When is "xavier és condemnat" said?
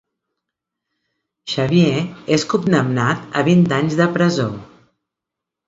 1.53-3.39